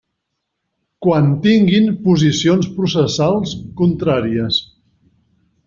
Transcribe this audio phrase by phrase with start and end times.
[1.07, 4.61] Quan tinguin posicions processals contràries.